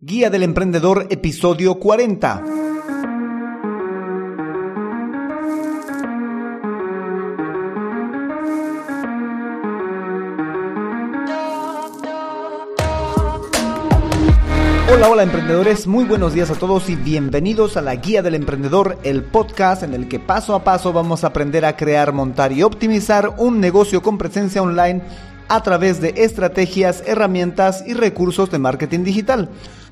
[0.00, 2.44] Guía del Emprendedor, episodio 40.
[14.92, 19.00] Hola, hola emprendedores, muy buenos días a todos y bienvenidos a la Guía del Emprendedor,
[19.02, 22.62] el podcast en el que paso a paso vamos a aprender a crear, montar y
[22.62, 25.02] optimizar un negocio con presencia online
[25.48, 29.48] a través de estrategias, herramientas y recursos de marketing digital.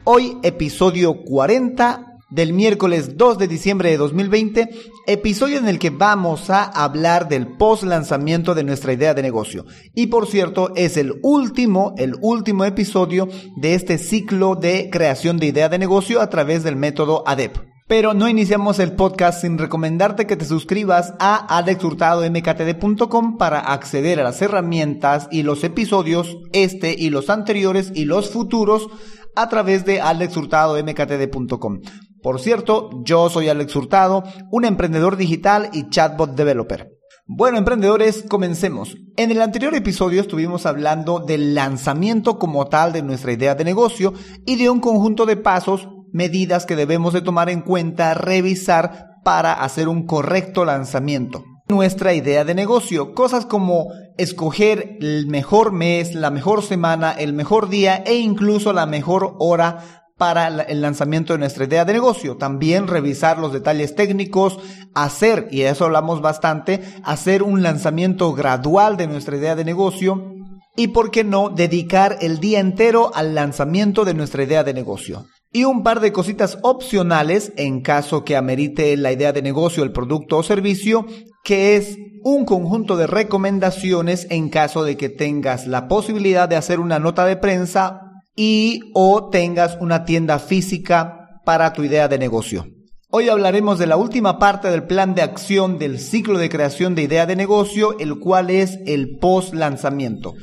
[0.08, 4.70] Hoy episodio 40 del miércoles 2 de diciembre de 2020,
[5.08, 9.66] episodio en el que vamos a hablar del post lanzamiento de nuestra idea de negocio.
[9.96, 15.46] Y por cierto, es el último, el último episodio de este ciclo de creación de
[15.46, 17.56] idea de negocio a través del método ADEP.
[17.88, 24.24] Pero no iniciamos el podcast sin recomendarte que te suscribas a alexhurtadomktd.com para acceder a
[24.24, 28.88] las herramientas y los episodios, este y los anteriores y los futuros
[29.36, 31.80] a través de alexhurtadomktd.com.
[32.22, 36.90] Por cierto, yo soy Alex Hurtado, un emprendedor digital y chatbot developer.
[37.28, 38.96] Bueno, emprendedores, comencemos.
[39.16, 44.14] En el anterior episodio estuvimos hablando del lanzamiento como tal de nuestra idea de negocio
[44.44, 49.52] y de un conjunto de pasos, medidas que debemos de tomar en cuenta, revisar para
[49.52, 51.44] hacer un correcto lanzamiento.
[51.68, 57.68] Nuestra idea de negocio, cosas como escoger el mejor mes, la mejor semana, el mejor
[57.68, 62.36] día e incluso la mejor hora para el lanzamiento de nuestra idea de negocio.
[62.36, 64.60] También revisar los detalles técnicos,
[64.94, 70.34] hacer, y de eso hablamos bastante, hacer un lanzamiento gradual de nuestra idea de negocio
[70.76, 75.26] y, por qué no, dedicar el día entero al lanzamiento de nuestra idea de negocio.
[75.56, 79.90] Y un par de cositas opcionales en caso que amerite la idea de negocio, el
[79.90, 81.06] producto o servicio,
[81.44, 86.78] que es un conjunto de recomendaciones en caso de que tengas la posibilidad de hacer
[86.78, 88.02] una nota de prensa
[88.36, 92.66] y o tengas una tienda física para tu idea de negocio.
[93.08, 97.04] Hoy hablaremos de la última parte del plan de acción del ciclo de creación de
[97.04, 100.34] idea de negocio, el cual es el post lanzamiento.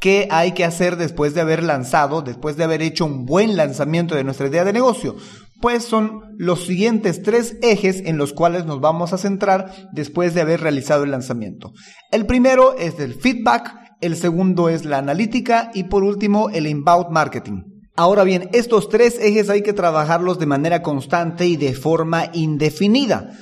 [0.00, 4.14] ¿Qué hay que hacer después de haber lanzado, después de haber hecho un buen lanzamiento
[4.14, 5.14] de nuestra idea de negocio?
[5.60, 10.40] Pues son los siguientes tres ejes en los cuales nos vamos a centrar después de
[10.40, 11.72] haber realizado el lanzamiento.
[12.10, 17.10] El primero es el feedback, el segundo es la analítica y por último el inbound
[17.10, 17.64] marketing.
[17.94, 23.32] Ahora bien, estos tres ejes hay que trabajarlos de manera constante y de forma indefinida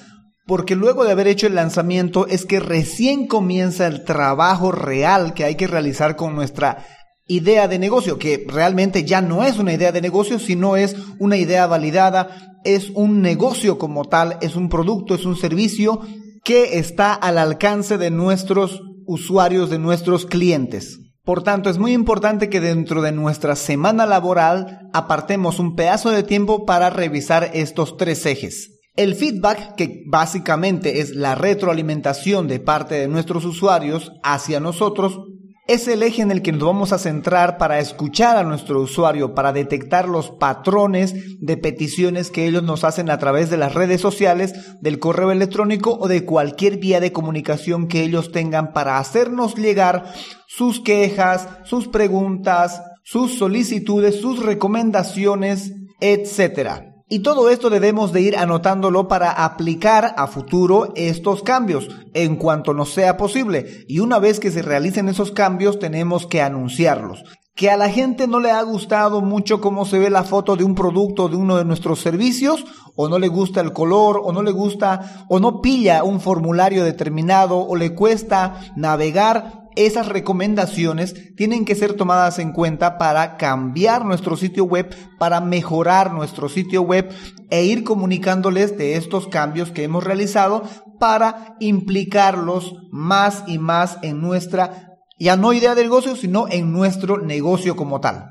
[0.48, 5.44] porque luego de haber hecho el lanzamiento es que recién comienza el trabajo real que
[5.44, 6.86] hay que realizar con nuestra
[7.26, 11.36] idea de negocio, que realmente ya no es una idea de negocio, sino es una
[11.36, 16.00] idea validada, es un negocio como tal, es un producto, es un servicio
[16.42, 20.98] que está al alcance de nuestros usuarios, de nuestros clientes.
[21.24, 26.22] Por tanto, es muy importante que dentro de nuestra semana laboral apartemos un pedazo de
[26.22, 28.77] tiempo para revisar estos tres ejes.
[28.98, 35.20] El feedback, que básicamente es la retroalimentación de parte de nuestros usuarios hacia nosotros,
[35.68, 39.36] es el eje en el que nos vamos a centrar para escuchar a nuestro usuario,
[39.36, 44.00] para detectar los patrones de peticiones que ellos nos hacen a través de las redes
[44.00, 49.54] sociales, del correo electrónico o de cualquier vía de comunicación que ellos tengan para hacernos
[49.54, 50.12] llegar
[50.48, 56.87] sus quejas, sus preguntas, sus solicitudes, sus recomendaciones, etcétera.
[57.10, 62.74] Y todo esto debemos de ir anotándolo para aplicar a futuro estos cambios en cuanto
[62.74, 63.86] nos sea posible.
[63.88, 67.24] Y una vez que se realicen esos cambios tenemos que anunciarlos.
[67.54, 70.64] Que a la gente no le ha gustado mucho cómo se ve la foto de
[70.64, 74.42] un producto de uno de nuestros servicios, o no le gusta el color, o no
[74.42, 81.64] le gusta, o no pilla un formulario determinado, o le cuesta navegar esas recomendaciones tienen
[81.64, 87.10] que ser tomadas en cuenta para cambiar nuestro sitio web, para mejorar nuestro sitio web
[87.50, 90.64] e ir comunicándoles de estos cambios que hemos realizado
[90.98, 97.18] para implicarlos más y más en nuestra, ya no idea de negocio, sino en nuestro
[97.18, 98.30] negocio como tal.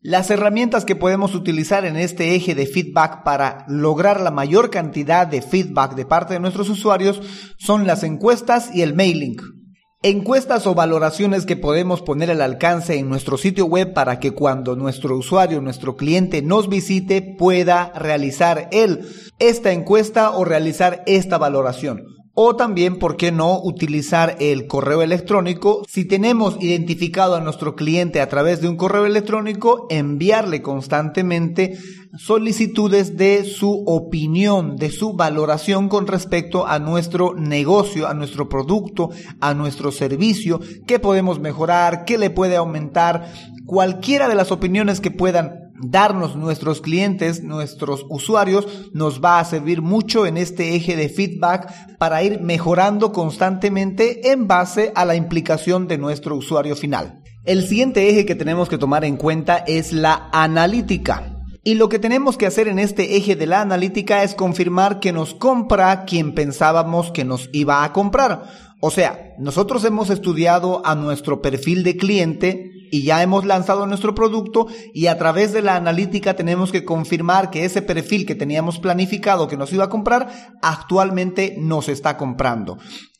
[0.00, 5.26] Las herramientas que podemos utilizar en este eje de feedback para lograr la mayor cantidad
[5.26, 7.20] de feedback de parte de nuestros usuarios
[7.58, 9.57] son las encuestas y el mailing.
[10.04, 14.76] Encuestas o valoraciones que podemos poner al alcance en nuestro sitio web para que cuando
[14.76, 19.08] nuestro usuario, nuestro cliente nos visite pueda realizar él
[19.40, 22.17] esta encuesta o realizar esta valoración.
[22.40, 25.82] O también, ¿por qué no utilizar el correo electrónico?
[25.88, 31.76] Si tenemos identificado a nuestro cliente a través de un correo electrónico, enviarle constantemente
[32.16, 39.10] solicitudes de su opinión, de su valoración con respecto a nuestro negocio, a nuestro producto,
[39.40, 43.32] a nuestro servicio, qué podemos mejorar, qué le puede aumentar,
[43.66, 49.82] cualquiera de las opiniones que puedan darnos nuestros clientes, nuestros usuarios, nos va a servir
[49.82, 55.88] mucho en este eje de feedback para ir mejorando constantemente en base a la implicación
[55.88, 57.22] de nuestro usuario final.
[57.44, 61.34] El siguiente eje que tenemos que tomar en cuenta es la analítica.
[61.64, 65.12] Y lo que tenemos que hacer en este eje de la analítica es confirmar que
[65.12, 68.44] nos compra quien pensábamos que nos iba a comprar.
[68.80, 74.14] O sea, nosotros hemos estudiado a nuestro perfil de cliente y ya hemos lanzado nuestro
[74.14, 78.78] producto y a través de la analítica tenemos que confirmar que ese perfil que teníamos
[78.78, 82.78] planificado que nos iba a comprar actualmente nos está comprando.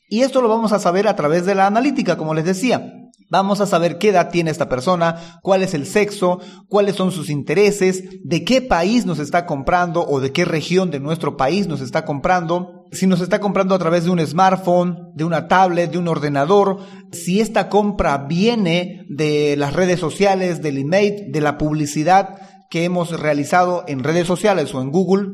[0.09, 2.93] Y esto lo vamos a saber a través de la analítica, como les decía.
[3.31, 7.29] Vamos a saber qué edad tiene esta persona, cuál es el sexo, cuáles son sus
[7.29, 11.79] intereses, de qué país nos está comprando o de qué región de nuestro país nos
[11.79, 15.97] está comprando, si nos está comprando a través de un smartphone, de una tablet, de
[15.97, 16.79] un ordenador,
[17.11, 22.37] si esta compra viene de las redes sociales, del email, de la publicidad
[22.69, 25.29] que hemos realizado en redes sociales o en Google,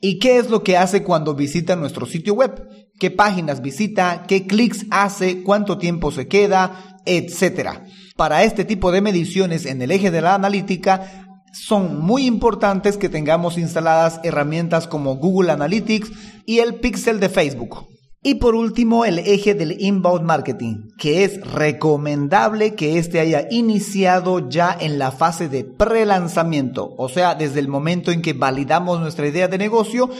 [0.00, 2.66] y qué es lo que hace cuando visita nuestro sitio web,
[2.98, 7.84] qué páginas visita, qué clics hace, cuánto tiempo se queda, etcétera.
[8.16, 13.08] Para este tipo de mediciones en el eje de la analítica, son muy importantes que
[13.08, 16.12] tengamos instaladas herramientas como Google Analytics
[16.46, 17.86] y el Pixel de Facebook.
[18.22, 24.50] Y por último, el eje del inbound marketing, que es recomendable que este haya iniciado
[24.50, 29.26] ya en la fase de pre-lanzamiento, o sea, desde el momento en que validamos nuestra
[29.26, 30.10] idea de negocio,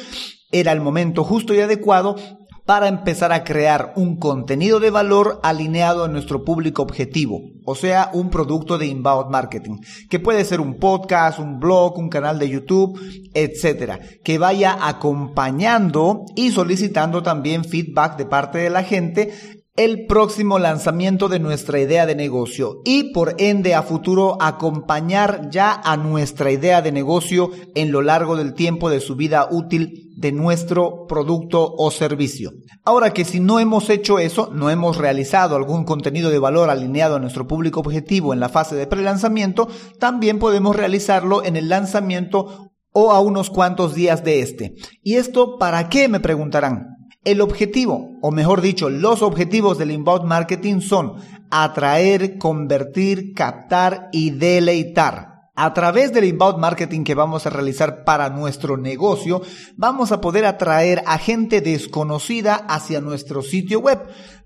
[0.50, 2.17] era el momento justo y adecuado
[2.70, 8.11] para empezar a crear un contenido de valor alineado a nuestro público objetivo, o sea,
[8.12, 9.78] un producto de inbound marketing,
[10.08, 12.96] que puede ser un podcast, un blog, un canal de YouTube,
[13.34, 19.32] etcétera, que vaya acompañando y solicitando también feedback de parte de la gente
[19.76, 25.81] el próximo lanzamiento de nuestra idea de negocio y por ende a futuro acompañar ya
[25.84, 30.32] a nuestra idea de negocio en lo largo del tiempo de su vida útil de
[30.32, 32.52] nuestro producto o servicio.
[32.84, 37.17] Ahora que si no hemos hecho eso, no hemos realizado algún contenido de valor alineado
[37.17, 39.69] a nuestro público objetivo en la fase de pre-lanzamiento,
[39.99, 44.75] también podemos realizarlo en el lanzamiento o a unos cuantos días de este.
[45.02, 46.08] ¿Y esto para qué?
[46.08, 47.00] Me preguntarán.
[47.22, 51.17] El objetivo, o mejor dicho, los objetivos del inbound marketing son
[51.50, 55.50] atraer, convertir, captar y deleitar.
[55.55, 59.43] A través del inbound marketing que vamos a realizar para nuestro negocio,
[59.76, 63.99] vamos a poder atraer a gente desconocida hacia nuestro sitio web.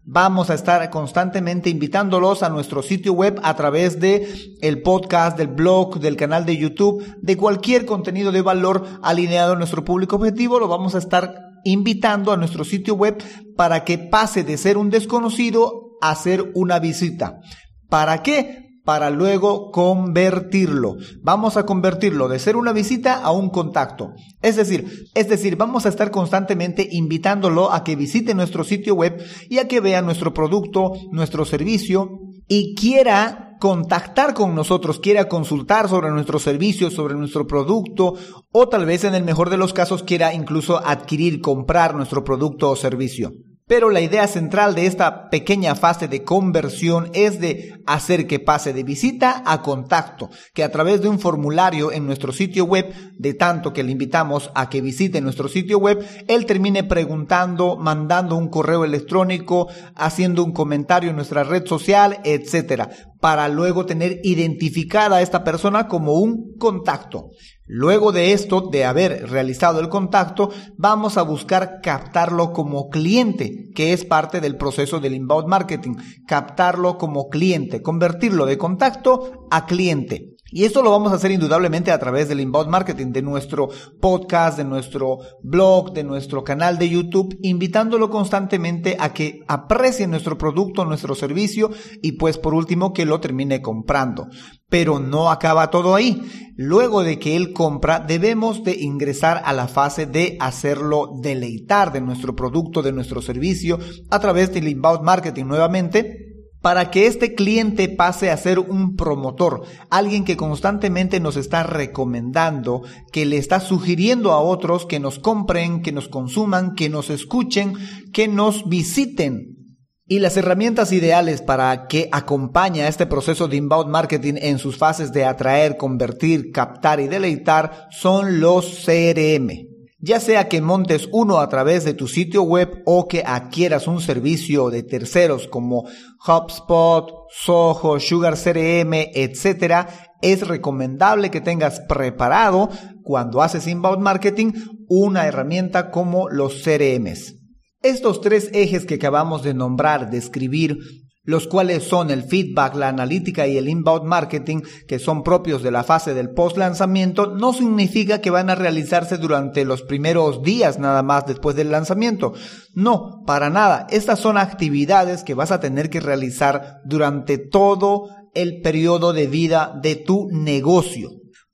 [0.02, 5.46] Vamos a estar constantemente invitándolos a nuestro sitio web a través de el podcast, del
[5.46, 10.58] blog, del canal de YouTube, de cualquier contenido de valor alineado a nuestro público objetivo,
[10.58, 13.22] lo vamos a estar invitando a nuestro sitio web
[13.56, 17.40] para que pase de ser un desconocido a ser una visita.
[17.88, 18.64] ¿Para qué?
[18.84, 20.96] Para luego convertirlo.
[21.22, 24.12] Vamos a convertirlo de ser una visita a un contacto.
[24.42, 29.24] Es decir, es decir, vamos a estar constantemente invitándolo a que visite nuestro sitio web
[29.48, 32.10] y a que vea nuestro producto, nuestro servicio
[32.46, 38.14] y quiera contactar con nosotros, quiera consultar sobre nuestro servicio, sobre nuestro producto
[38.52, 42.70] o tal vez en el mejor de los casos quiera incluso adquirir, comprar nuestro producto
[42.70, 43.32] o servicio.
[43.66, 48.74] Pero la idea central de esta pequeña fase de conversión es de hacer que pase
[48.74, 53.32] de visita a contacto, que a través de un formulario en nuestro sitio web, de
[53.32, 58.50] tanto que le invitamos a que visite nuestro sitio web, él termine preguntando, mandando un
[58.50, 65.22] correo electrónico, haciendo un comentario en nuestra red social, etcétera, para luego tener identificada a
[65.22, 67.30] esta persona como un contacto.
[67.66, 73.94] Luego de esto, de haber realizado el contacto, vamos a buscar captarlo como cliente, que
[73.94, 75.94] es parte del proceso del inbound marketing.
[76.26, 80.33] Captarlo como cliente, convertirlo de contacto a cliente.
[80.54, 83.70] Y esto lo vamos a hacer indudablemente a través del inbound marketing, de nuestro
[84.00, 90.38] podcast, de nuestro blog, de nuestro canal de YouTube, invitándolo constantemente a que aprecie nuestro
[90.38, 91.70] producto, nuestro servicio
[92.02, 94.28] y pues por último que lo termine comprando.
[94.68, 96.22] Pero no acaba todo ahí.
[96.56, 102.00] Luego de que él compra, debemos de ingresar a la fase de hacerlo deleitar de
[102.00, 106.33] nuestro producto, de nuestro servicio, a través del inbound marketing nuevamente
[106.64, 112.80] para que este cliente pase a ser un promotor, alguien que constantemente nos está recomendando,
[113.12, 117.74] que le está sugiriendo a otros que nos compren, que nos consuman, que nos escuchen,
[118.14, 119.76] que nos visiten.
[120.06, 124.78] Y las herramientas ideales para que acompañe a este proceso de inbound marketing en sus
[124.78, 129.73] fases de atraer, convertir, captar y deleitar son los CRM
[130.04, 134.00] ya sea que montes uno a través de tu sitio web o que adquieras un
[134.00, 135.84] servicio de terceros como
[136.26, 139.88] HubSpot, Soho, Sugar CRM, etc.,
[140.20, 142.70] es recomendable que tengas preparado
[143.02, 144.52] cuando haces inbound marketing
[144.88, 147.34] una herramienta como los CRMs.
[147.82, 150.78] Estos tres ejes que acabamos de nombrar, describir,
[151.24, 155.70] los cuales son el feedback, la analítica y el inbound marketing, que son propios de
[155.70, 160.78] la fase del post lanzamiento, no significa que van a realizarse durante los primeros días
[160.78, 162.34] nada más después del lanzamiento.
[162.74, 163.86] No, para nada.
[163.90, 169.78] Estas son actividades que vas a tener que realizar durante todo el periodo de vida
[169.82, 171.10] de tu negocio.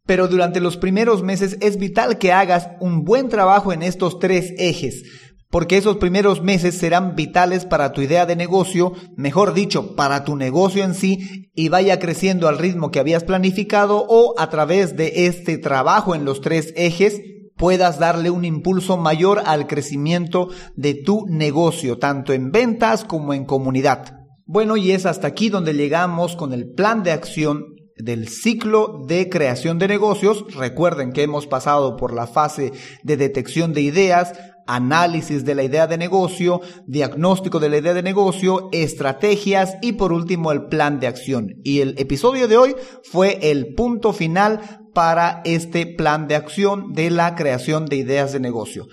[0.07, 4.53] Pero durante los primeros meses es vital que hagas un buen trabajo en estos tres
[4.59, 5.05] ejes
[5.51, 10.37] porque esos primeros meses serán vitales para tu idea de negocio, mejor dicho, para tu
[10.37, 15.27] negocio en sí, y vaya creciendo al ritmo que habías planificado o a través de
[15.27, 17.21] este trabajo en los tres ejes
[17.61, 23.45] puedas darle un impulso mayor al crecimiento de tu negocio, tanto en ventas como en
[23.45, 24.17] comunidad.
[24.47, 27.67] Bueno, y es hasta aquí donde llegamos con el plan de acción
[27.97, 30.47] del ciclo de creación de negocios.
[30.55, 34.33] Recuerden que hemos pasado por la fase de detección de ideas,
[34.75, 40.13] análisis de la idea de negocio, diagnóstico de la idea de negocio, estrategias y por
[40.13, 41.55] último el plan de acción.
[41.65, 47.11] Y el episodio de hoy fue el punto final para este plan de acción de
[47.11, 48.87] la creación de ideas de negocio.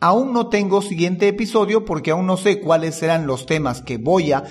[0.00, 4.32] Aún no tengo siguiente episodio porque aún no sé cuáles serán los temas que voy
[4.32, 4.44] a,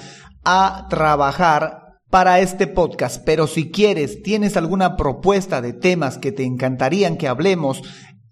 [0.90, 7.18] trabajar para este podcast, pero si quieres, tienes alguna propuesta de temas que te encantarían
[7.18, 7.84] que hablemos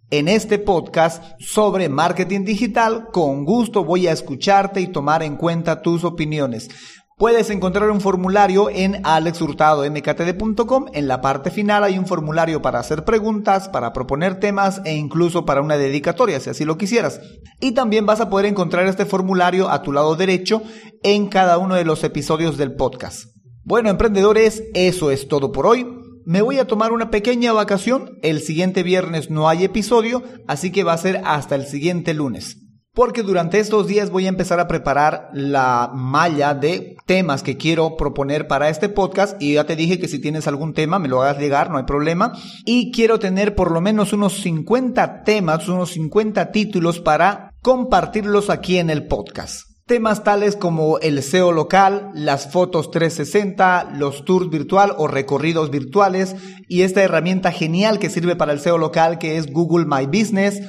[0.09, 5.81] en este podcast sobre marketing digital, con gusto voy a escucharte y tomar en cuenta
[5.81, 6.69] tus opiniones.
[7.17, 10.85] Puedes encontrar un formulario en alexhurtadomktd.com.
[10.93, 15.43] En la parte final hay un formulario para hacer preguntas, para proponer temas e incluso
[15.43, 17.19] para una dedicatoria, si así lo quisieras.
[17.59, 20.61] Y también vas a poder encontrar este formulario a tu lado derecho
[21.01, 23.35] en cada uno de los episodios del podcast.
[23.63, 25.96] Bueno, emprendedores, eso es todo por hoy.
[26.29, 28.19] Me voy a tomar una pequeña vacación.
[28.21, 32.57] El siguiente viernes no hay episodio, así que va a ser hasta el siguiente lunes.
[32.93, 37.95] Porque durante estos días voy a empezar a preparar la malla de temas que quiero
[37.95, 39.41] proponer para este podcast.
[39.41, 41.85] Y ya te dije que si tienes algún tema me lo hagas llegar, no hay
[41.85, 42.33] problema.
[42.65, 48.79] Y quiero tener por lo menos unos 50 temas, unos 50 títulos para compartirlos aquí
[48.79, 49.76] en el podcast.
[49.87, 56.35] Temas tales como el SEO local, las fotos 360, los tours virtual o recorridos virtuales
[56.67, 60.61] y esta herramienta genial que sirve para el SEO local que es Google My Business.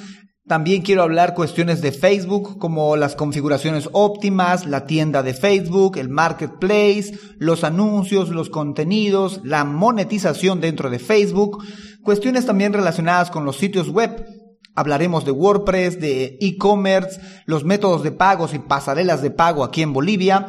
[0.46, 6.10] También quiero hablar cuestiones de Facebook como las configuraciones óptimas, la tienda de Facebook, el
[6.10, 11.64] marketplace, los anuncios, los contenidos, la monetización dentro de Facebook,
[12.04, 14.37] cuestiones también relacionadas con los sitios web
[14.78, 19.92] Hablaremos de WordPress, de e-commerce, los métodos de pagos y pasarelas de pago aquí en
[19.92, 20.46] Bolivia.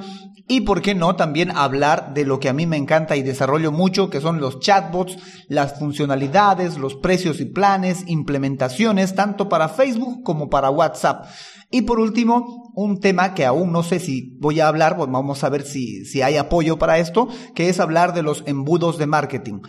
[0.48, 3.72] Y por qué no también hablar de lo que a mí me encanta y desarrollo
[3.72, 5.18] mucho, que son los chatbots,
[5.48, 11.26] las funcionalidades, los precios y planes, implementaciones, tanto para Facebook como para WhatsApp.
[11.72, 15.44] Y por último, un tema que aún no sé si voy a hablar, pues vamos
[15.44, 19.08] a ver si, si hay apoyo para esto, que es hablar de los embudos de
[19.08, 19.62] marketing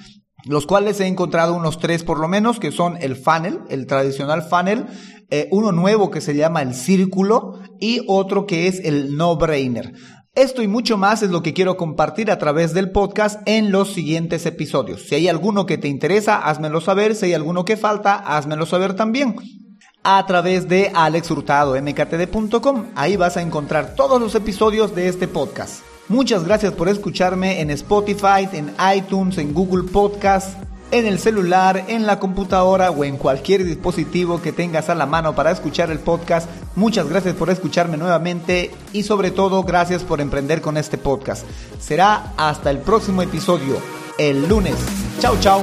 [0.45, 4.43] los cuales he encontrado unos tres por lo menos, que son el funnel, el tradicional
[4.43, 4.87] funnel,
[5.31, 9.93] eh, uno nuevo que se llama el círculo y otro que es el no-brainer.
[10.37, 13.93] Esto y mucho más es lo que quiero compartir a través del podcast en los
[13.93, 15.03] siguientes episodios.
[15.09, 17.17] Si hay alguno que te interesa, házmelo saber.
[17.17, 19.35] Si hay alguno que falta, házmelo saber también.
[20.05, 22.87] A través de alexhurtadomktd.com.
[22.95, 25.83] Ahí vas a encontrar todos los episodios de este podcast.
[26.11, 30.59] Muchas gracias por escucharme en Spotify, en iTunes, en Google Podcast,
[30.91, 35.37] en el celular, en la computadora o en cualquier dispositivo que tengas a la mano
[35.37, 36.51] para escuchar el podcast.
[36.75, 41.45] Muchas gracias por escucharme nuevamente y sobre todo gracias por emprender con este podcast.
[41.79, 43.77] Será hasta el próximo episodio,
[44.19, 44.75] el lunes.
[45.21, 45.61] Chao, chao.